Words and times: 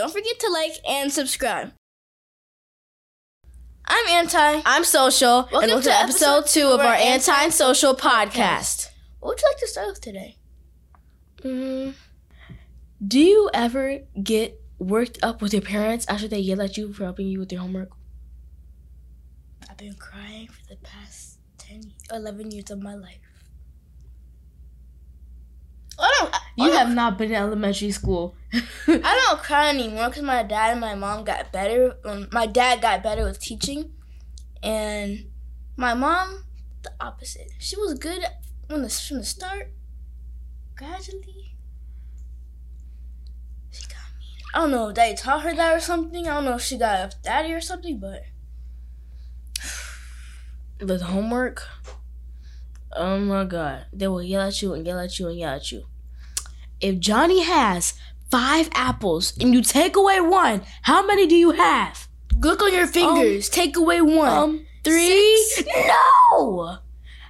don't 0.00 0.12
forget 0.14 0.40
to 0.40 0.48
like 0.48 0.72
and 0.88 1.12
subscribe. 1.12 1.74
I'm 3.84 4.08
Anti. 4.08 4.62
I'm 4.64 4.82
social, 4.82 5.28
Welcome 5.52 5.62
and 5.62 5.72
welcome 5.72 5.82
to 5.82 5.92
episode 5.92 6.46
two 6.46 6.68
of 6.68 6.80
our 6.80 6.94
Anti 6.94 7.44
and 7.44 7.52
Social 7.52 7.94
podcast. 7.94 8.88
What 9.18 9.28
would 9.28 9.42
you 9.42 9.48
like 9.50 9.58
to 9.58 9.68
start 9.68 9.88
with 9.88 10.00
today? 10.00 10.38
Mm, 11.42 11.92
do 13.06 13.20
you 13.20 13.50
ever 13.52 13.98
get 14.22 14.58
worked 14.78 15.18
up 15.22 15.42
with 15.42 15.52
your 15.52 15.60
parents 15.60 16.06
after 16.08 16.26
they 16.26 16.38
yell 16.38 16.62
at 16.62 16.78
you 16.78 16.94
for 16.94 17.04
helping 17.04 17.26
you 17.26 17.38
with 17.38 17.52
your 17.52 17.60
homework? 17.60 17.90
I've 19.68 19.76
been 19.76 19.96
crying 19.96 20.48
for 20.48 20.66
the 20.66 20.76
past 20.76 21.40
10, 21.58 21.92
11 22.10 22.52
years 22.52 22.70
of 22.70 22.82
my 22.82 22.94
life. 22.94 23.18
I 25.98 26.10
don't. 26.18 26.34
You 26.56 26.72
have 26.72 26.94
not 26.94 27.16
been 27.16 27.30
in 27.30 27.36
elementary 27.36 27.90
school. 27.90 28.34
I 28.52 29.26
don't 29.28 29.40
cry 29.40 29.70
anymore 29.70 30.08
because 30.08 30.22
my 30.22 30.42
dad 30.42 30.72
and 30.72 30.80
my 30.80 30.94
mom 30.94 31.24
got 31.24 31.52
better. 31.52 31.96
Um, 32.04 32.28
my 32.32 32.46
dad 32.46 32.82
got 32.82 33.02
better 33.02 33.24
with 33.24 33.40
teaching, 33.40 33.92
and 34.62 35.26
my 35.76 35.94
mom 35.94 36.44
the 36.82 36.92
opposite. 37.00 37.50
She 37.58 37.76
was 37.76 37.94
good 37.98 38.22
when 38.66 38.82
the 38.82 38.90
from 38.90 39.18
the 39.18 39.24
start. 39.24 39.72
Gradually, 40.76 41.54
she 43.70 43.86
got 43.86 43.98
me. 44.18 44.26
I 44.54 44.58
don't 44.60 44.70
know 44.70 44.88
if 44.88 44.94
daddy 44.94 45.14
taught 45.14 45.42
her 45.42 45.54
that 45.54 45.76
or 45.76 45.80
something. 45.80 46.26
I 46.26 46.34
don't 46.34 46.44
know 46.44 46.56
if 46.56 46.62
she 46.62 46.78
got 46.78 47.14
a 47.14 47.16
daddy 47.22 47.52
or 47.52 47.60
something, 47.60 47.98
but 47.98 48.22
the 50.78 50.98
homework. 50.98 51.66
Oh 52.92 53.18
my 53.20 53.44
god. 53.44 53.86
They 53.92 54.08
will 54.08 54.22
yell 54.22 54.48
at 54.48 54.60
you 54.62 54.74
and 54.74 54.84
yell 54.84 54.98
at 54.98 55.18
you 55.18 55.28
and 55.28 55.38
yell 55.38 55.54
at 55.54 55.70
you. 55.70 55.84
If 56.80 56.98
Johnny 56.98 57.42
has 57.42 57.94
five 58.30 58.68
apples 58.74 59.36
and 59.38 59.52
you 59.52 59.62
take 59.62 59.96
away 59.96 60.20
one, 60.20 60.62
how 60.82 61.04
many 61.06 61.26
do 61.26 61.36
you 61.36 61.52
have? 61.52 62.08
look 62.40 62.62
on 62.62 62.72
your 62.72 62.86
fingers. 62.86 63.48
Take 63.48 63.76
away 63.76 64.00
one. 64.00 64.32
Um, 64.32 64.66
three? 64.84 65.64
No! 65.76 66.78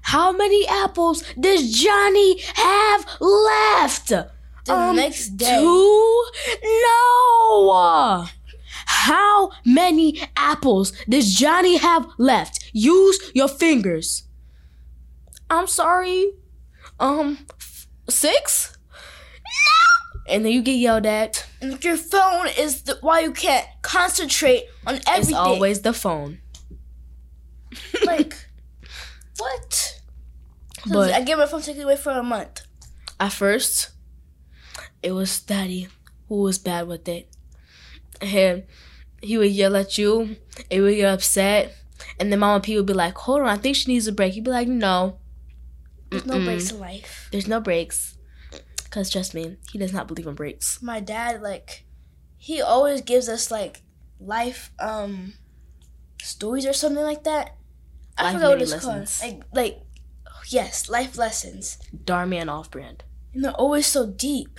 How 0.02 0.32
many 0.32 0.66
apples 0.68 1.22
does 1.38 1.72
Johnny 1.72 2.40
have 2.54 3.06
left? 3.20 4.08
the 4.08 4.74
um, 4.74 4.96
next 4.96 5.36
day. 5.36 5.58
Two? 5.58 6.24
No! 6.62 8.26
How 8.86 9.50
many 9.64 10.20
apples 10.36 10.92
does 11.08 11.34
Johnny 11.34 11.76
have 11.76 12.06
left? 12.18 12.70
Use 12.72 13.30
your 13.34 13.48
fingers. 13.48 14.24
I'm 15.48 15.66
sorry. 15.66 16.33
Um, 16.98 17.39
f- 17.58 17.86
six? 18.08 18.77
No! 20.30 20.35
And 20.36 20.45
then 20.45 20.52
you 20.52 20.63
get 20.63 20.73
yelled 20.74 21.07
at. 21.07 21.46
And 21.61 21.83
your 21.85 21.96
phone 21.96 22.46
is 22.58 22.83
the, 22.83 22.98
why 23.01 23.20
you 23.20 23.33
can't 23.33 23.67
concentrate 23.83 24.64
on 24.86 24.95
everything. 25.07 25.20
It's 25.23 25.33
always 25.33 25.83
the 25.83 25.92
phone. 25.92 26.39
like 28.05 28.35
what? 29.39 30.01
So 30.86 30.92
But- 30.95 31.13
I 31.13 31.23
gave 31.23 31.39
my 31.39 31.46
phone 31.46 31.63
taken 31.63 31.83
away 31.83 31.96
for 31.96 32.13
a 32.13 32.23
month. 32.23 32.63
At 33.19 33.33
first, 33.33 33.90
it 35.02 35.13
was 35.13 35.40
daddy 35.40 35.89
who 36.29 36.36
was 36.42 36.58
bad 36.58 36.86
with 36.89 37.07
it. 37.08 37.29
And 38.23 38.64
he 39.23 39.36
would 39.39 39.51
yell 39.51 39.77
at 39.77 39.98
you, 39.98 40.36
and 40.70 40.83
would 40.83 40.95
get 40.96 41.13
upset. 41.13 41.74
And 42.19 42.33
then 42.33 42.39
Mama 42.39 42.61
P 42.61 42.77
would 42.77 42.86
be 42.86 42.92
like, 42.95 43.17
hold 43.17 43.40
on, 43.42 43.46
I 43.48 43.57
think 43.57 43.77
she 43.77 43.92
needs 43.92 44.07
a 44.07 44.13
break. 44.13 44.33
He'd 44.35 44.45
be 44.45 44.51
like, 44.51 44.69
no, 44.69 45.19
There's 46.11 46.24
no 46.27 46.35
Mm-mm. 46.36 46.45
breaks 46.46 46.70
in 46.70 46.80
life. 46.80 47.29
there's 47.30 47.46
no 47.48 47.61
breaks. 47.61 48.17
Because 48.90 49.08
trust 49.08 49.34
me, 49.34 49.56
he 49.73 49.78
does 49.78 49.92
not 49.92 50.08
believe 50.08 50.27
in 50.27 50.34
breaks. 50.34 50.83
My 50.83 50.98
dad, 51.01 51.40
like, 51.42 51.84
he 52.36 52.61
always 52.61 53.01
gives 53.02 53.28
us 53.28 53.51
like 53.51 53.83
life 54.18 54.73
um 54.80 55.34
stories 56.20 56.67
or 56.67 56.73
something 56.73 57.05
like 57.05 57.24
that. 57.24 57.56
I 58.18 58.24
Life 58.24 58.34
forgot 58.34 58.48
what 58.51 58.62
it's 58.62 58.73
lessons. 58.73 59.20
called. 59.20 59.33
Like, 59.33 59.42
like, 59.55 59.80
yes, 60.48 60.89
life 60.90 61.17
lessons, 61.17 61.78
Darman 62.05 62.48
off 62.51 62.70
brand. 62.70 63.05
and 63.33 63.45
they're 63.45 63.52
always 63.52 63.86
so 63.86 64.06
deep. 64.06 64.58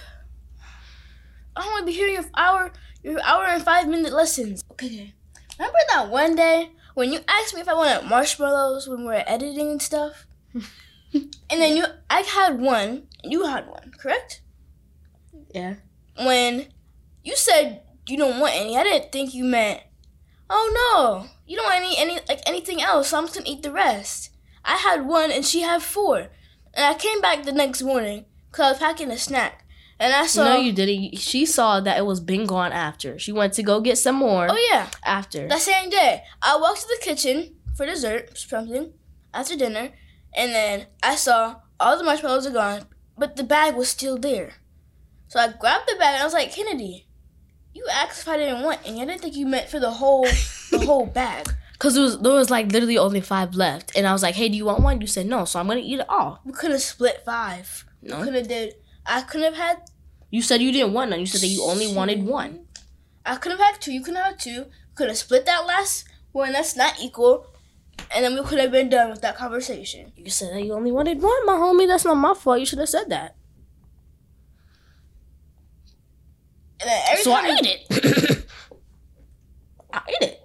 I 1.56 1.62
don't 1.62 1.72
want 1.72 1.82
to 1.82 1.92
be 1.92 1.98
hearing 1.98 2.14
your 2.14 2.26
hour, 2.36 2.72
your 3.04 3.22
hour 3.22 3.46
and 3.46 3.62
five 3.62 3.88
minute 3.90 4.14
lessons. 4.14 4.64
Okay, 4.72 4.88
okay. 4.88 5.14
Remember 5.60 5.78
that 5.94 6.10
one 6.10 6.36
day 6.36 6.70
when 6.96 7.12
you 7.12 7.20
asked 7.28 7.54
me 7.54 7.60
if 7.62 7.68
I 7.68 7.74
wanted 7.74 8.08
marshmallows 8.08 8.88
when 8.88 9.00
we 9.02 9.06
were 9.08 9.24
editing 9.28 9.70
and 9.72 9.82
stuff? 9.82 10.26
and 11.14 11.32
then 11.50 11.76
you, 11.78 11.86
I 12.10 12.22
had 12.22 12.60
one, 12.60 13.04
and 13.24 13.32
you 13.32 13.46
had 13.46 13.68
one, 13.68 13.92
correct? 14.00 14.42
Yeah. 15.54 15.76
When 16.18 16.68
you 17.24 17.36
said 17.36 17.82
you 18.08 18.18
don't 18.18 18.40
want 18.40 18.54
any, 18.56 18.78
I 18.78 18.84
didn't 18.84 19.12
think 19.12 19.34
you 19.34 19.44
meant, 19.44 19.82
oh 20.50 20.72
no, 20.74 21.30
you 21.46 21.56
don't 21.58 21.66
want 21.66 21.78
any, 21.78 21.98
any 21.98 22.20
like 22.28 22.42
anything 22.48 22.82
else. 22.82 23.10
So 23.10 23.18
I'm 23.18 23.26
just 23.26 23.38
gonna 23.38 23.50
eat 23.50 23.64
the 23.64 23.72
rest. 23.72 24.30
I 24.64 24.78
had 24.78 25.06
one, 25.06 25.32
and 25.32 25.46
she 25.46 25.62
had 25.62 25.82
four, 25.82 26.18
and 26.74 26.86
I 26.86 26.94
came 26.94 27.20
back 27.22 27.44
the 27.44 27.52
next 27.52 27.82
morning 27.82 28.26
because 28.50 28.66
I 28.66 28.70
was 28.72 28.80
packing 28.80 29.12
a 29.12 29.18
snack, 29.18 29.66
and 30.00 30.14
I 30.14 30.28
saw. 30.28 30.44
no, 30.44 30.56
you 30.60 30.72
didn't. 30.72 31.18
She 31.18 31.46
saw 31.46 31.80
that 31.82 31.98
it 31.98 32.06
was 32.06 32.20
been 32.20 32.46
gone 32.46 32.72
after. 32.72 33.18
She 33.20 33.32
went 33.32 33.54
to 33.54 33.64
go 33.64 33.82
get 33.82 33.98
some 33.98 34.16
more 34.16 34.48
Oh 34.50 34.68
yeah. 34.72 34.90
after. 35.06 35.48
That 35.48 35.60
same 35.62 35.90
day, 35.90 36.24
I 36.42 36.58
walked 36.58 36.82
to 36.82 36.88
the 36.88 37.04
kitchen 37.04 37.56
for 37.76 37.86
dessert, 37.86 38.38
something, 38.38 38.94
after 39.34 39.56
dinner, 39.56 39.92
and 40.36 40.52
then 40.54 40.88
I 41.04 41.16
saw 41.16 41.58
all 41.80 41.98
the 41.98 42.04
marshmallows 42.04 42.46
are 42.48 42.52
gone, 42.52 42.86
but 43.18 43.36
the 43.36 43.44
bag 43.44 43.76
was 43.76 43.90
still 43.90 44.18
there. 44.18 44.54
So 45.28 45.40
I 45.40 45.48
grabbed 45.48 45.88
the 45.88 45.96
bag 45.98 46.16
and 46.16 46.22
I 46.22 46.26
was 46.26 46.34
like, 46.34 46.54
Kennedy, 46.54 47.08
you 47.74 47.86
asked 47.92 48.22
if 48.22 48.28
I 48.28 48.38
didn't 48.38 48.64
want 48.64 48.80
any. 48.86 49.02
I 49.02 49.06
didn't 49.06 49.22
think 49.22 49.36
you 49.36 49.46
meant 49.48 49.70
for 49.70 49.80
the 49.80 49.92
whole 49.92 50.24
the 50.72 50.80
whole 50.86 51.06
bag. 51.06 51.48
Cause 51.80 51.96
there 51.96 52.04
was 52.04 52.20
there 52.20 52.34
was 52.34 52.50
like 52.52 52.72
literally 52.72 52.98
only 52.98 53.22
five 53.22 53.56
left, 53.56 53.96
and 53.96 54.06
I 54.06 54.14
was 54.14 54.22
like, 54.22 54.36
"Hey, 54.36 54.50
do 54.50 54.56
you 54.56 54.66
want 54.66 54.84
one?" 54.84 55.02
You 55.02 55.08
said 55.08 55.26
no, 55.26 55.46
so 55.46 55.60
I'm 55.60 55.68
gonna 55.68 55.80
eat 55.80 56.00
it 56.00 56.10
all. 56.10 56.40
We 56.46 56.54
could 56.54 56.70
have 56.72 56.82
split 56.82 57.24
five. 57.26 57.86
No. 58.04 58.24
Could 58.24 58.36
have 58.36 58.48
did. 58.48 58.76
I 59.06 59.22
could 59.22 59.42
have 59.42 59.56
had. 59.56 59.90
You 60.30 60.42
said 60.42 60.62
you 60.62 60.72
didn't 60.72 60.94
want 60.94 61.10
none. 61.10 61.20
You 61.20 61.26
said 61.26 61.42
that 61.42 61.48
you 61.48 61.64
only 61.64 61.94
wanted 61.94 62.24
one. 62.24 62.68
I 63.26 63.36
could 63.38 63.52
have 63.52 63.60
had 63.60 63.82
two. 63.82 63.94
You 63.94 64.04
could 64.04 64.16
have 64.16 64.26
had 64.26 64.40
two. 64.40 64.66
Could 64.96 65.08
have 65.08 65.18
split 65.18 65.46
that 65.46 65.66
last 65.66 66.08
one. 66.34 66.52
That's 66.52 66.76
not 66.76 67.02
equal. 67.02 67.48
And 68.14 68.26
then 68.26 68.36
we 68.36 68.44
could 68.44 68.60
have 68.60 68.72
been 68.72 68.90
done 68.90 69.10
with 69.10 69.22
that 69.22 69.38
conversation. 69.38 70.12
You 70.16 70.30
said 70.30 70.54
that 70.54 70.64
you 70.64 70.74
only 70.74 70.92
wanted 70.92 71.22
one, 71.22 71.46
my 71.46 71.54
homie. 71.54 71.88
That's 71.88 72.06
not 72.06 72.16
my 72.16 72.34
fault. 72.34 72.60
You 72.60 72.66
should 72.66 72.80
have 72.80 72.90
said 72.90 73.10
that. 73.10 73.36
And 76.82 76.90
then 76.90 77.02
every 77.10 77.24
so 77.24 77.32
I 77.34 77.58
ate 77.58 77.66
it. 77.90 78.46
I 79.94 80.02
ate 80.10 80.28
it. 80.30 80.42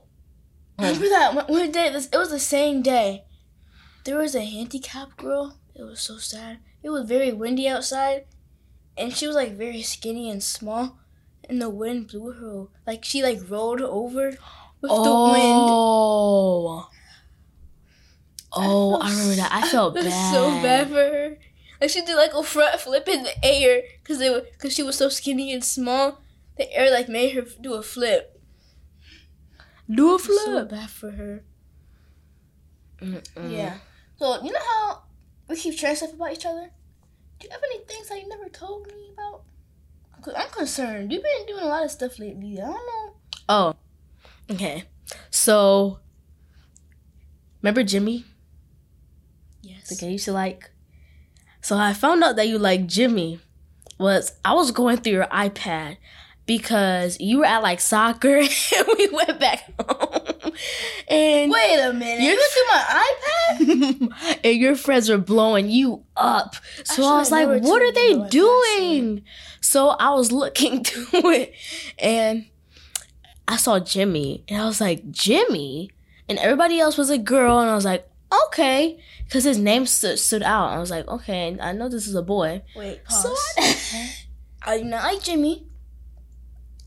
Remember 0.79 1.09
that 1.09 1.49
one, 1.49 1.73
day? 1.73 1.91
This, 1.91 2.09
it 2.13 2.17
was 2.17 2.31
the 2.31 2.39
same 2.39 2.83
day. 2.83 3.25
There 4.05 4.19
was 4.19 4.35
a 4.35 4.45
handicapped 4.45 5.17
girl. 5.17 5.59
It 5.75 5.83
was 5.83 6.01
so 6.01 6.19
sad. 6.19 6.59
It 6.83 6.91
was 6.91 7.09
very 7.09 7.33
windy 7.33 7.67
outside, 7.67 8.27
and 8.97 9.13
she 9.13 9.27
was 9.27 9.35
like 9.35 9.57
very 9.57 9.83
skinny 9.83 10.31
and 10.31 10.43
small, 10.43 10.99
and 11.49 11.61
the 11.61 11.71
wind 11.71 12.09
blew 12.09 12.33
her. 12.33 12.67
Like 12.87 13.05
she 13.05 13.23
like 13.23 13.41
rolled 13.49 13.81
over 13.81 14.37
with 14.81 14.91
the 14.91 14.97
wind. 14.97 15.67
Oh. 15.69 16.89
Oh. 18.57 18.91
Felt 18.93 19.05
I 19.05 19.11
remember 19.11 19.35
that. 19.37 19.53
I 19.53 19.69
felt 19.69 19.95
bad. 19.97 20.33
so 20.33 20.51
bad 20.63 20.89
for 20.89 20.95
her. 20.95 21.39
Like 21.81 21.91
she 21.91 22.03
did 22.03 22.17
like 22.17 22.33
a 22.35 22.43
front 22.43 22.81
flip 22.81 23.07
in 23.09 23.23
the 23.25 23.45
air 23.45 23.83
because 24.03 24.19
they 24.19 24.31
were 24.31 24.43
because 24.53 24.73
she 24.75 24.83
was 24.83 24.97
so 24.97 25.09
skinny 25.09 25.53
and 25.53 25.63
small. 25.65 26.21
The 26.57 26.73
air 26.73 26.91
like 26.91 27.09
made 27.09 27.35
her 27.35 27.43
do 27.61 27.75
a 27.75 27.83
flip. 27.83 28.41
Do 29.91 30.09
a 30.11 30.13
was 30.15 30.25
So 30.25 30.45
flip. 30.45 30.69
bad 30.71 30.91
for 30.91 31.11
her. 31.11 31.45
Mm-mm. 33.01 33.23
Yeah. 33.53 33.79
So 34.19 34.43
you 34.43 34.53
know 34.53 34.59
how 34.65 35.03
we 35.49 35.57
keep 35.57 35.79
sharing 35.79 35.97
stuff 35.97 36.15
about 36.15 36.33
each 36.33 36.47
other? 36.47 36.71
Do 37.39 37.47
you 37.47 37.51
have 37.53 37.61
any 37.71 37.85
things 37.85 38.09
that 38.09 38.19
you 38.21 38.29
never 38.29 38.49
told 38.49 38.87
me 38.87 39.11
about? 39.13 39.43
Cause 40.23 40.35
I'm 40.37 40.49
concerned. 40.49 41.13
You've 41.13 41.23
been 41.23 41.47
doing 41.47 41.63
a 41.63 41.67
lot 41.69 41.85
of 41.85 41.91
stuff 41.91 42.19
lately. 42.19 42.59
I 42.59 42.65
don't 42.65 42.73
know. 42.75 43.15
Oh. 43.51 43.75
Okay. 44.51 44.85
So. 45.31 45.99
Remember 47.63 47.83
Jimmy? 47.83 48.25
Yes. 49.91 50.01
Guy 50.01 50.09
you 50.09 50.19
to 50.21 50.33
like. 50.33 50.71
So 51.61 51.77
I 51.77 51.93
found 51.93 52.23
out 52.23 52.37
that 52.37 52.49
you 52.49 52.59
like 52.59 52.87
Jimmy 52.87 53.41
was 53.99 54.33
I 54.45 54.53
was 54.55 54.71
going 54.71 54.99
through 54.99 55.13
your 55.15 55.27
iPad 55.27 55.97
because 56.47 57.19
you 57.19 57.39
were 57.39 57.45
at 57.45 57.63
like 57.63 57.81
soccer 57.81 58.37
and 58.39 58.87
we 58.99 59.09
went 59.09 59.41
back 59.41 59.65
home. 59.81 60.53
And 61.09 61.51
Wait 61.51 61.79
a 61.81 61.93
minute. 61.93 62.23
You're- 62.23 62.35
You 62.35 62.39
went 62.39 62.53
through 62.53 63.67
my 63.69 64.05
iPad? 64.09 64.39
and 64.45 64.57
your 64.59 64.77
friends 64.77 65.09
were 65.09 65.19
blowing 65.19 65.69
you 65.71 66.05
up. 66.17 66.55
So 66.85 67.05
I 67.05 67.19
was 67.19 67.31
like, 67.33 67.49
what 67.63 67.83
are 67.83 67.93
they 67.93 68.29
doing? 68.29 69.23
So 69.61 69.89
I 69.91 70.11
was 70.15 70.31
looking 70.31 70.85
through 70.85 71.31
it 71.33 71.55
and 71.99 72.47
I 73.49 73.57
saw 73.57 73.81
Jimmy 73.81 74.45
and 74.49 74.63
I 74.63 74.67
was 74.67 74.81
like, 74.81 75.11
Jimmy? 75.11 75.91
And 76.29 76.39
everybody 76.39 76.79
else 76.81 76.97
was 76.97 77.11
a 77.11 77.19
girl 77.19 77.59
and 77.59 77.71
I 77.71 77.75
was 77.75 77.85
like, 77.85 78.09
okay. 78.47 78.99
Because 79.25 79.45
his 79.45 79.59
name 79.59 79.87
stood, 79.87 80.19
stood 80.19 80.43
out. 80.43 80.71
I 80.71 80.79
was 80.79 80.91
like, 80.91 81.07
okay, 81.09 81.57
I 81.61 81.73
know 81.73 81.89
this 81.89 82.07
is 82.07 82.15
a 82.15 82.23
boy. 82.23 82.63
Wait, 82.75 83.01
So 83.09 83.29
pause. 83.29 84.25
I 84.63 84.79
do 84.79 84.85
not 84.85 85.03
like 85.05 85.23
Jimmy. 85.23 85.67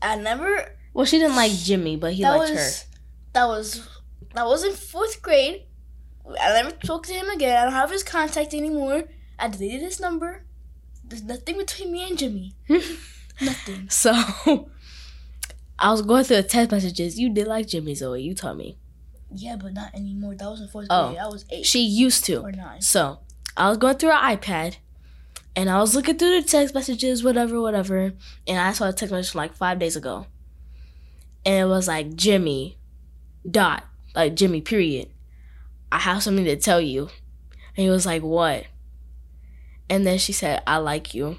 I 0.02 0.16
never. 0.16 0.76
Well, 0.94 1.06
she 1.06 1.18
didn't 1.18 1.36
like 1.36 1.52
Jimmy, 1.52 1.96
but 1.96 2.14
he 2.14 2.22
that 2.22 2.36
liked 2.36 2.52
was 2.54 2.86
that 3.32 3.46
was 3.46 3.88
that 4.34 4.46
was 4.46 4.64
in 4.64 4.72
fourth 4.72 5.22
grade. 5.22 5.64
I 6.40 6.62
never 6.62 6.70
spoke 6.82 7.06
to 7.06 7.12
him 7.12 7.28
again. 7.28 7.56
I 7.56 7.64
don't 7.64 7.72
have 7.72 7.90
his 7.90 8.02
contact 8.02 8.54
anymore. 8.54 9.04
I 9.38 9.48
deleted 9.48 9.80
his 9.82 10.00
number. 10.00 10.44
There's 11.04 11.22
nothing 11.22 11.58
between 11.58 11.92
me 11.92 12.08
and 12.08 12.16
Jimmy. 12.18 12.54
Nothing. 13.42 13.88
so 13.88 14.12
I 15.78 15.90
was 15.90 16.02
going 16.02 16.24
through 16.24 16.36
the 16.36 16.42
text 16.42 16.70
messages. 16.70 17.18
You 17.18 17.30
did 17.30 17.46
like 17.46 17.66
Jimmy, 17.66 17.94
Zoe. 17.94 18.22
You 18.22 18.34
told 18.34 18.58
me. 18.58 18.76
Yeah, 19.32 19.56
but 19.56 19.72
not 19.74 19.94
anymore. 19.94 20.34
That 20.34 20.50
was 20.50 20.60
in 20.60 20.68
fourth 20.68 20.86
Oh. 20.90 21.08
grade. 21.10 21.18
I 21.20 21.26
was 21.28 21.44
eight 21.50 21.66
She 21.66 21.80
used 21.82 22.24
to. 22.24 22.36
or 22.42 22.52
nine. 22.52 22.80
So 22.82 23.20
I 23.56 23.68
was 23.68 23.78
going 23.78 23.96
through 23.96 24.10
her 24.10 24.16
iPad 24.36 24.76
and 25.56 25.68
I 25.70 25.78
was 25.80 25.94
looking 25.94 26.16
through 26.18 26.40
the 26.40 26.46
text 26.46 26.74
messages, 26.74 27.22
whatever, 27.24 27.60
whatever. 27.60 28.12
And 28.46 28.58
I 28.58 28.72
saw 28.72 28.88
a 28.88 28.92
text 28.92 29.12
message 29.12 29.32
from 29.32 29.38
like 29.38 29.54
five 29.54 29.78
days 29.78 29.96
ago. 29.96 30.26
And 31.44 31.54
it 31.54 31.64
was 31.66 31.88
like, 31.88 32.14
Jimmy, 32.14 32.76
dot, 33.48 33.84
like 34.14 34.34
Jimmy, 34.34 34.60
period. 34.60 35.08
I 35.92 35.98
have 35.98 36.22
something 36.22 36.44
to 36.44 36.56
tell 36.56 36.80
you. 36.80 37.02
And 37.76 37.84
he 37.84 37.90
was 37.90 38.06
like, 38.06 38.22
what? 38.22 38.66
And 39.88 40.06
then 40.06 40.18
she 40.18 40.32
said, 40.32 40.62
I 40.66 40.76
like 40.78 41.14
you. 41.14 41.38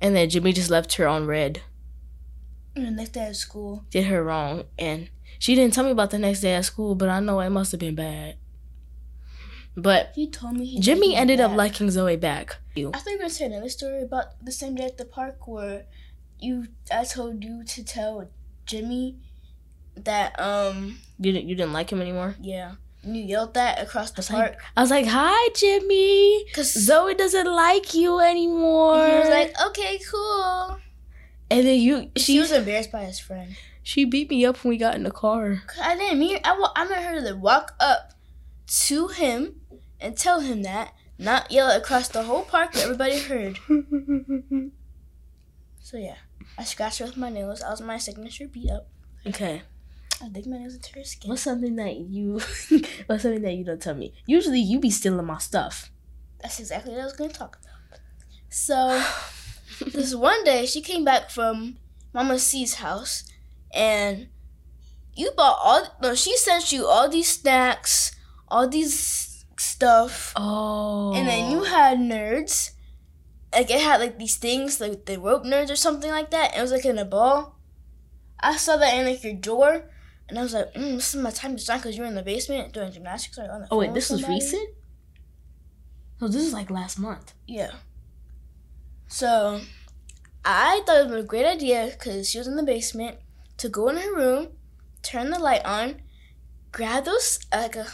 And 0.00 0.14
then 0.14 0.28
Jimmy 0.28 0.52
just 0.52 0.70
left 0.70 0.94
her 0.94 1.06
on 1.08 1.26
read, 1.26 1.62
the 2.84 2.90
next 2.90 3.10
day 3.10 3.26
at 3.26 3.36
school, 3.36 3.84
did 3.90 4.06
her 4.06 4.22
wrong. 4.22 4.64
And 4.78 5.08
she 5.38 5.54
didn't 5.54 5.74
tell 5.74 5.84
me 5.84 5.90
about 5.90 6.10
the 6.10 6.18
next 6.18 6.40
day 6.40 6.54
at 6.54 6.64
school, 6.64 6.94
but 6.94 7.08
I 7.08 7.20
know 7.20 7.40
it 7.40 7.50
must 7.50 7.72
have 7.72 7.80
been 7.80 7.94
bad. 7.94 8.36
But 9.76 10.10
he 10.14 10.28
told 10.28 10.54
me 10.56 10.64
he 10.66 10.80
Jimmy 10.80 11.14
ended 11.14 11.40
up 11.40 11.52
liking 11.52 11.90
Zoe 11.90 12.16
back. 12.16 12.56
I 12.76 12.82
thought 12.90 13.06
you 13.06 13.12
were 13.12 13.18
gonna 13.18 13.30
say 13.30 13.44
another 13.46 13.68
story 13.68 14.02
about 14.02 14.44
the 14.44 14.50
same 14.50 14.74
day 14.74 14.84
at 14.84 14.98
the 14.98 15.04
park 15.04 15.46
where 15.46 15.84
you 16.40 16.66
I 16.92 17.04
told 17.04 17.44
you 17.44 17.62
to 17.64 17.84
tell 17.84 18.28
Jimmy 18.66 19.16
that 19.96 20.38
um 20.40 20.98
You 21.18 21.32
didn't 21.32 21.48
you 21.48 21.54
didn't 21.54 21.72
like 21.72 21.90
him 21.90 22.00
anymore? 22.00 22.34
yeah 22.40 22.74
and 23.04 23.16
you 23.16 23.22
yelled 23.22 23.54
that 23.54 23.80
across 23.80 24.10
the 24.10 24.18
was 24.18 24.28
park 24.28 24.50
like, 24.52 24.58
I 24.76 24.80
was 24.80 24.90
like, 24.90 25.06
"Hi, 25.06 25.48
Jimmy. 25.54 26.44
because 26.46 26.72
Zoe 26.72 27.14
doesn't 27.14 27.46
like 27.46 27.94
you 27.94 28.18
anymore." 28.18 29.06
he 29.06 29.14
was 29.18 29.28
like 29.28 29.54
okay 29.68 30.00
cool. 30.10 30.78
And 31.50 31.66
then 31.66 31.80
you 31.80 32.10
She 32.16 32.22
she 32.34 32.40
was 32.40 32.52
embarrassed 32.52 32.92
by 32.92 33.04
his 33.04 33.18
friend. 33.18 33.56
she 33.82 34.04
beat 34.04 34.30
me 34.30 34.44
up 34.44 34.62
when 34.62 34.70
we 34.70 34.76
got 34.76 34.94
in 34.94 35.02
the 35.02 35.10
car. 35.10 35.62
I 35.80 35.96
didn't 35.96 36.18
mean 36.18 36.38
I 36.44 36.66
I 36.76 36.88
meant 36.88 37.04
her 37.04 37.28
to 37.28 37.36
walk 37.36 37.74
up 37.80 38.12
to 38.88 39.08
him 39.08 39.60
and 40.00 40.16
tell 40.16 40.40
him 40.40 40.62
that, 40.62 40.94
not 41.18 41.50
yell 41.50 41.70
across 41.70 42.08
the 42.08 42.22
whole 42.24 42.42
park 42.42 42.72
that 42.72 42.84
everybody 42.84 43.18
heard. 43.18 43.58
So 45.80 45.96
yeah, 45.96 46.16
I 46.58 46.64
scratched 46.64 46.98
her 46.98 47.06
with 47.06 47.16
my 47.16 47.30
nails. 47.30 47.62
I 47.62 47.70
was 47.70 47.80
my 47.80 47.96
signature 47.96 48.46
beat 48.46 48.70
up. 48.70 48.88
okay. 49.26 49.62
I 50.22 50.28
dig 50.28 50.46
my 50.46 50.58
nails 50.58 50.74
into 50.74 50.92
her 50.98 51.04
skin. 51.04 51.30
What's 51.30 51.40
something 51.42 51.76
that 51.76 51.96
you 51.96 52.40
what's 53.06 53.22
something 53.22 53.40
that 53.40 53.54
you 53.54 53.64
don't 53.64 53.80
tell 53.80 53.94
me? 53.94 54.12
Usually 54.26 54.60
you 54.60 54.80
be 54.80 54.90
stealing 54.90 55.24
my 55.24 55.38
stuff. 55.38 55.90
That's 56.42 56.60
exactly 56.60 56.92
what 56.92 57.00
I 57.00 57.04
was 57.04 57.14
going 57.14 57.30
to 57.30 57.36
talk 57.36 57.56
about. 57.62 58.00
So, 58.50 59.02
this 59.86 60.14
one 60.14 60.44
day, 60.44 60.66
she 60.66 60.80
came 60.80 61.04
back 61.04 61.30
from 61.30 61.76
Mama 62.12 62.38
C's 62.38 62.74
house, 62.74 63.24
and 63.72 64.28
you 65.14 65.30
bought 65.36 65.58
all. 65.62 65.96
No, 66.02 66.14
she 66.14 66.36
sent 66.36 66.72
you 66.72 66.86
all 66.86 67.08
these 67.08 67.28
snacks, 67.28 68.12
all 68.48 68.68
these 68.68 69.44
stuff, 69.56 70.32
Oh. 70.36 71.12
and 71.14 71.26
then 71.28 71.50
you 71.50 71.64
had 71.64 71.98
nerds. 71.98 72.70
Like 73.52 73.70
it 73.70 73.80
had 73.80 74.00
like 74.00 74.18
these 74.18 74.36
things, 74.36 74.80
like 74.80 75.06
the 75.06 75.18
rope 75.18 75.44
nerds 75.44 75.70
or 75.70 75.76
something 75.76 76.10
like 76.10 76.30
that. 76.30 76.50
And 76.52 76.58
it 76.58 76.62
was 76.62 76.72
like 76.72 76.84
in 76.84 76.98
a 76.98 77.04
ball. 77.04 77.58
I 78.40 78.56
saw 78.56 78.76
that 78.76 78.94
in 78.94 79.06
like 79.06 79.24
your 79.24 79.34
drawer, 79.34 79.90
and 80.28 80.38
I 80.38 80.42
was 80.42 80.52
like, 80.54 80.72
mm, 80.74 80.96
"This 80.96 81.14
is 81.14 81.20
my 81.22 81.30
time 81.30 81.56
to 81.56 81.62
shine," 81.62 81.78
because 81.78 81.96
you 81.96 82.02
were 82.02 82.08
in 82.08 82.14
the 82.14 82.22
basement 82.22 82.72
doing 82.72 82.92
gymnastics 82.92 83.38
or 83.38 83.50
on 83.50 83.62
the. 83.62 83.68
Oh 83.70 83.78
wait, 83.78 83.94
this 83.94 84.10
was 84.10 84.28
recent? 84.28 84.68
No, 86.20 86.28
this 86.28 86.42
is 86.42 86.52
like 86.52 86.70
last 86.70 86.98
month. 86.98 87.32
Yeah. 87.46 87.70
So, 89.08 89.62
I 90.44 90.82
thought 90.86 91.06
it 91.06 91.10
was 91.10 91.24
a 91.24 91.26
great 91.26 91.46
idea 91.46 91.88
because 91.90 92.28
she 92.28 92.38
was 92.38 92.46
in 92.46 92.56
the 92.56 92.62
basement 92.62 93.16
to 93.56 93.68
go 93.68 93.88
in 93.88 93.96
her 93.96 94.14
room, 94.14 94.48
turn 95.02 95.30
the 95.30 95.38
light 95.38 95.64
on, 95.64 96.02
grab 96.72 97.06
those 97.06 97.40
like 97.50 97.74
a 97.74 97.86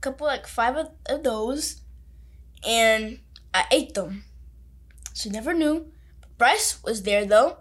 couple 0.00 0.26
like 0.26 0.46
five 0.46 0.76
of, 0.76 0.90
of 1.08 1.22
those, 1.22 1.82
and 2.66 3.20
I 3.54 3.64
ate 3.70 3.94
them. 3.94 4.24
She 5.14 5.30
never 5.30 5.54
knew. 5.54 5.92
Bryce 6.36 6.82
was 6.82 7.04
there 7.04 7.24
though. 7.24 7.58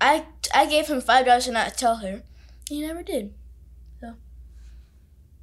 I 0.00 0.26
I 0.54 0.66
gave 0.66 0.86
him 0.86 1.00
five 1.00 1.26
dollars 1.26 1.46
to 1.46 1.52
not 1.52 1.76
tell 1.76 1.96
her. 1.96 2.22
He 2.68 2.80
never 2.80 3.02
did. 3.02 3.34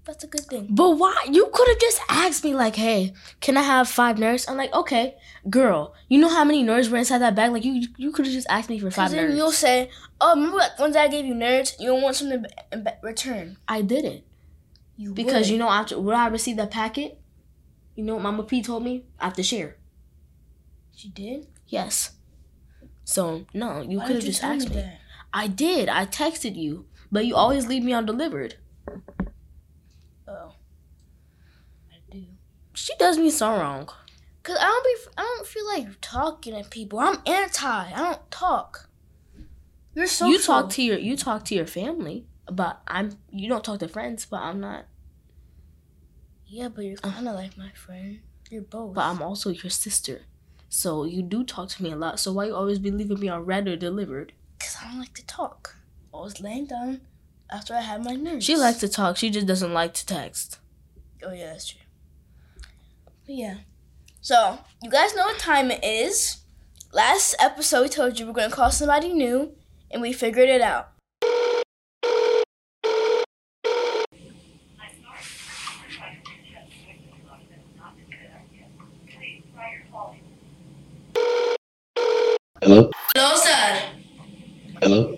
That's 0.05 0.23
a 0.23 0.27
good 0.27 0.41
thing. 0.41 0.67
But 0.69 0.91
why? 0.91 1.15
You 1.31 1.49
could 1.51 1.67
have 1.67 1.79
just 1.79 1.99
asked 2.09 2.43
me, 2.43 2.53
like, 2.53 2.75
hey, 2.75 3.13
can 3.41 3.57
I 3.57 3.63
have 3.63 3.89
five 3.89 4.17
nerds? 4.17 4.47
I'm 4.47 4.55
like, 4.55 4.71
okay, 4.73 5.15
girl, 5.49 5.95
you 6.09 6.19
know 6.19 6.29
how 6.29 6.43
many 6.43 6.63
nerds 6.63 6.89
were 6.91 6.97
inside 6.97 7.19
that 7.19 7.33
bag? 7.35 7.51
Like, 7.51 7.65
you 7.65 7.87
you 7.97 8.11
could 8.11 8.25
have 8.25 8.33
just 8.33 8.45
asked 8.49 8.69
me 8.69 8.77
for 8.77 8.91
five 8.91 9.09
then 9.11 9.31
nerds. 9.31 9.35
you'll 9.37 9.51
say, 9.51 9.89
"Oh, 10.21 10.35
remember 10.35 10.59
that 10.59 10.77
one 10.79 10.91
day 10.91 10.99
I 10.99 11.07
gave 11.07 11.25
you 11.25 11.33
nerds? 11.33 11.79
You 11.79 11.87
don't 11.87 12.03
want 12.03 12.15
something 12.17 12.45
in 12.71 12.87
return." 13.01 13.57
I 13.67 13.81
didn't. 13.81 14.23
You 14.95 15.13
Because 15.13 15.47
would. 15.47 15.53
you 15.53 15.57
know, 15.57 15.69
after 15.69 15.99
when 15.99 16.15
I 16.15 16.27
received 16.27 16.59
that 16.59 16.69
packet, 16.71 17.19
you 17.95 18.03
know 18.03 18.13
what 18.15 18.23
Mama 18.23 18.43
P 18.43 18.61
told 18.61 18.83
me? 18.83 19.05
I 19.19 19.25
have 19.25 19.33
to 19.35 19.43
share. 19.43 19.77
she 20.95 21.09
did. 21.09 21.47
Yes. 21.67 22.11
So 23.03 23.45
no, 23.53 23.81
you 23.81 23.99
could 24.01 24.17
have 24.17 24.23
just 24.25 24.43
asked 24.43 24.69
me. 24.69 24.75
that? 24.75 24.99
I 25.33 25.47
did. 25.47 25.89
I 25.89 26.05
texted 26.05 26.55
you, 26.55 26.85
but 27.11 27.25
you 27.25 27.35
always 27.35 27.65
leave 27.67 27.83
me 27.83 27.91
undelivered. 27.91 28.55
Oh, 30.27 30.53
I 31.91 31.97
do. 32.09 32.23
She 32.75 32.93
does 32.95 33.17
me 33.17 33.29
so 33.29 33.49
wrong. 33.49 33.89
Cause 34.43 34.57
I 34.59 34.65
don't 34.65 34.83
be. 34.83 35.11
I 35.17 35.21
don't 35.23 35.47
feel 35.47 35.65
like 35.65 35.87
talking 36.01 36.61
to 36.61 36.69
people. 36.69 36.99
I'm 36.99 37.17
anti. 37.25 37.65
I 37.67 37.95
don't 37.95 38.29
talk. 38.29 38.89
You're 39.95 40.05
so. 40.05 40.27
You 40.27 40.39
talk 40.39 40.69
to 40.71 40.83
your 40.83 40.99
you 40.99 41.17
talk 41.17 41.45
to 41.45 41.55
your 41.55 41.65
family, 41.65 42.27
but 42.51 42.79
I'm 42.87 43.17
you 43.31 43.49
don't 43.49 43.63
talk 43.63 43.79
to 43.79 43.87
friends, 43.87 44.25
but 44.25 44.41
I'm 44.41 44.59
not. 44.59 44.85
Yeah, 46.45 46.69
but 46.69 46.85
you're 46.85 46.97
kind 46.97 47.27
of 47.27 47.33
like 47.33 47.57
my 47.57 47.71
friend. 47.71 48.19
You're 48.51 48.61
both. 48.61 48.93
But 48.93 49.05
I'm 49.05 49.21
also 49.23 49.49
your 49.49 49.71
sister, 49.71 50.21
so 50.69 51.05
you 51.05 51.23
do 51.23 51.43
talk 51.43 51.69
to 51.69 51.83
me 51.83 51.91
a 51.91 51.95
lot. 51.95 52.19
So 52.19 52.33
why 52.33 52.45
you 52.45 52.55
always 52.55 52.77
be 52.77 52.91
leaving 52.91 53.19
me 53.19 53.29
on 53.29 53.45
read 53.45 53.67
or 53.67 53.75
delivered? 53.75 54.33
Cause 54.59 54.77
I 54.79 54.89
don't 54.89 54.99
like 54.99 55.15
to 55.15 55.25
talk. 55.25 55.75
I 56.13 56.17
was 56.17 56.39
laying 56.39 56.67
down 56.67 57.01
after 57.51 57.73
I 57.73 57.81
had 57.81 58.05
my 58.05 58.15
nerves. 58.15 58.45
She 58.45 58.55
likes 58.55 58.79
to 58.81 58.87
talk. 58.87 59.17
She 59.17 59.31
just 59.31 59.47
doesn't 59.47 59.73
like 59.73 59.95
to 59.95 60.05
text. 60.05 60.59
Oh 61.23 61.33
yeah, 61.33 61.47
that's 61.47 61.67
true. 61.69 61.81
But 63.25 63.35
yeah. 63.35 63.55
So 64.21 64.59
you 64.83 64.91
guys 64.91 65.15
know 65.15 65.23
what 65.23 65.39
time 65.39 65.71
it 65.71 65.83
is. 65.83 66.43
Last 66.93 67.35
episode 67.39 67.81
we 67.81 67.89
told 67.89 68.19
you 68.19 68.27
we're 68.27 68.33
gonna 68.33 68.51
call 68.51 68.69
somebody 68.69 69.13
new, 69.13 69.53
and 69.89 69.99
we 70.01 70.13
figured 70.13 70.47
it 70.47 70.61
out. 70.61 70.89
Hello? 82.61 82.91
Hello, 83.15 83.35
sir. 83.35 83.81
Hello? 84.81 85.17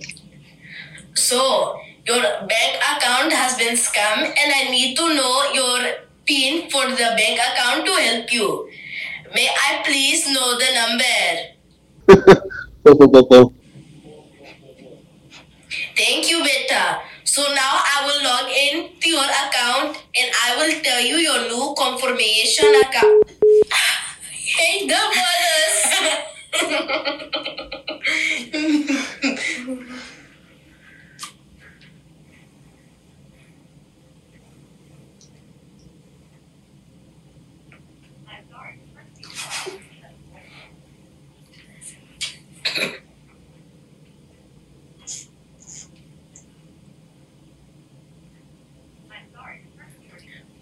So 1.14 1.78
your 2.06 2.22
bank 2.22 2.82
account 2.84 3.34
has 3.34 3.58
been 3.58 3.76
scammed, 3.76 4.28
and 4.28 4.54
I 4.56 4.70
need 4.72 4.96
to 4.96 5.14
know 5.14 5.52
your 5.54 6.07
PIN 6.28 6.70
for 6.70 6.86
the 6.90 7.10
bank 7.18 7.40
account 7.40 7.86
to 7.86 7.92
help 7.94 8.32
you. 8.34 8.70
May 9.34 9.48
I 9.50 9.82
please 9.86 10.28
know 10.32 10.58
the 10.58 10.70
number? 10.76 11.20
Thank 15.96 16.30
you, 16.30 16.44
beta. 16.44 17.00
So 17.24 17.42
now 17.54 17.74
I 17.84 18.06
will 18.06 18.24
log 18.24 18.50
in 18.52 19.00
to 19.02 19.10
your 19.10 19.24
account 19.24 19.98
and 20.18 20.32
I 20.46 20.56
will 20.58 20.82
tell 20.82 21.02
you 21.02 21.18
your 21.18 21.48
new 21.50 21.74
confirmation 21.78 22.74
account. 22.82 23.32
Hey, 24.58 24.88
the 24.88 24.96
bonus. 25.14 25.78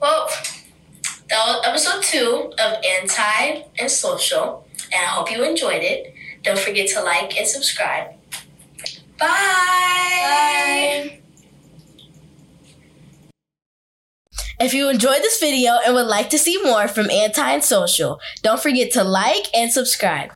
Well, 0.02 0.30
that 1.30 1.72
was 1.72 1.88
episode 1.88 2.54
two 2.86 2.92
of 2.92 3.02
Anti 3.02 3.64
and 3.80 3.92
Social, 3.92 4.66
and 4.94 5.02
I 5.02 5.08
hope 5.08 5.32
you 5.32 5.44
enjoyed 5.44 5.84
it. 5.84 6.14
Don't 6.44 6.60
forget 6.60 6.88
to 6.90 7.02
like 7.04 7.38
and 7.38 7.48
subscribe. 7.48 8.12
Bye. 9.18 9.28
Bye. 9.28 11.22
If 14.58 14.74
you 14.74 14.90
enjoyed 14.90 15.18
this 15.18 15.40
video 15.40 15.78
and 15.86 15.96
would 15.96 16.08
like 16.08 16.30
to 16.30 16.38
see 16.38 16.62
more 16.64 16.88
from 16.88 17.10
Anti 17.10 17.52
and 17.52 17.64
Social, 17.64 18.20
don't 18.42 18.62
forget 18.62 18.92
to 18.94 19.04
like 19.04 19.48
and 19.54 19.72
subscribe. 19.72 20.32